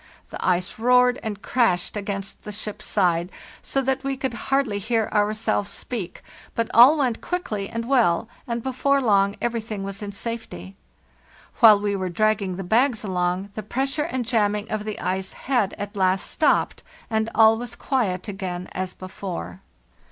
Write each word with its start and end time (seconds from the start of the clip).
The 0.31 0.43
ice 0.43 0.79
roared 0.79 1.19
and 1.21 1.43
crashed 1.43 1.95
against 1.95 2.41
the 2.41 2.51
ship's 2.51 2.87
side, 2.87 3.29
so 3.61 3.83
that 3.83 4.03
we 4.03 4.17
could 4.17 4.33
hardly 4.33 4.79
hear 4.79 5.07
ourselves 5.13 5.69
speak; 5.69 6.23
but 6.55 6.71
all 6.73 6.97
went 6.97 7.21
quickly 7.21 7.69
and 7.69 7.87
well, 7.87 8.27
and 8.47 8.63
before 8.63 8.99
long 8.99 9.35
everything 9.43 9.83
was 9.83 10.01
in 10.01 10.11
safety. 10.11 10.75
"While 11.59 11.79
we 11.79 11.95
were 11.95 12.09
dragging 12.09 12.55
the 12.55 12.63
bags 12.63 13.03
along, 13.03 13.49
the 13.53 13.61
press 13.61 13.95
ure 13.99 14.07
and 14.09 14.25
jamming 14.25 14.71
of 14.71 14.85
the 14.85 14.99
ice 14.99 15.33
had 15.33 15.73
at 15.73 15.95
last 15.95 16.31
stopped, 16.31 16.81
and 17.07 17.29
all 17.35 17.59
was 17.59 17.75
quiet 17.75 18.27
again 18.27 18.69
as 18.71 18.95
before. 18.95 19.61